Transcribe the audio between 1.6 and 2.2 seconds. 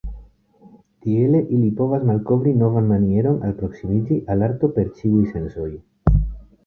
povas